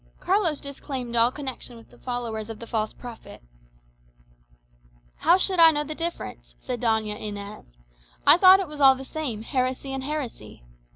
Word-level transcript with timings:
Carlos 0.19 0.59
disclaimed 0.59 1.15
all 1.15 1.31
connection 1.31 1.77
with 1.77 1.91
the 1.91 1.97
followers 1.99 2.49
of 2.49 2.57
the 2.57 2.65
false 2.65 2.91
prophet. 2.91 3.43
"How 5.17 5.37
should 5.37 5.59
I 5.59 5.69
know 5.69 5.83
the 5.83 5.93
difference?" 5.93 6.55
said 6.57 6.81
Doña 6.81 7.19
Inez. 7.21 7.77
"I 8.25 8.37
thought 8.39 8.59
it 8.59 8.67
was 8.67 8.81
all 8.81 8.95
the 8.95 9.05
same, 9.05 9.43
heresy 9.43 9.93
and 9.93 10.03
heresy. 10.03 10.63